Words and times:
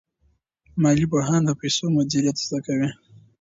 مالي 0.81 1.05
پوهان 1.11 1.41
د 1.45 1.49
پیسو 1.61 1.83
مدیریت 1.95 2.37
زده 2.45 2.59
کوي. 2.65 2.89